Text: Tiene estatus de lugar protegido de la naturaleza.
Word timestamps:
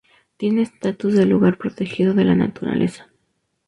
Tiene 0.35 0.63
estatus 0.63 1.13
de 1.13 1.27
lugar 1.27 1.59
protegido 1.59 2.15
de 2.15 2.23
la 2.25 2.33
naturaleza. 2.33 3.07